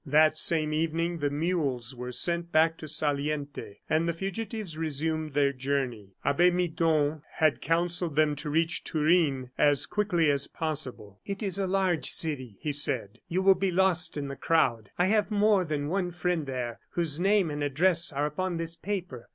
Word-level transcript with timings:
That 0.03 0.35
same 0.35 0.73
evening 0.73 1.19
the 1.19 1.29
mules 1.29 1.93
were 1.93 2.11
sent 2.11 2.51
back 2.51 2.75
to 2.79 2.87
Saliente, 2.87 3.81
and 3.87 4.09
the 4.09 4.13
fugitives 4.13 4.75
resumed 4.75 5.33
their 5.33 5.53
journey. 5.53 6.15
Abbe 6.25 6.49
Midon 6.49 7.21
had 7.33 7.61
counselled 7.61 8.15
them 8.15 8.35
to 8.37 8.49
reach 8.49 8.83
Turin 8.83 9.51
as 9.59 9.85
quickly 9.85 10.31
as 10.31 10.47
possible. 10.47 11.19
"It 11.23 11.43
is 11.43 11.59
a 11.59 11.67
large 11.67 12.07
city," 12.09 12.57
he 12.61 12.71
said; 12.71 13.19
"you 13.29 13.43
will 13.43 13.53
be 13.53 13.69
lost 13.69 14.17
in 14.17 14.27
the 14.27 14.35
crowd. 14.35 14.89
I 14.97 15.05
have 15.05 15.29
more 15.29 15.63
than 15.63 15.87
one 15.87 16.09
friend 16.09 16.47
there, 16.47 16.79
whose 16.93 17.19
name 17.19 17.51
and 17.51 17.61
address 17.63 18.11
are 18.11 18.25
upon 18.25 18.57
this 18.57 18.75
paper. 18.75 19.29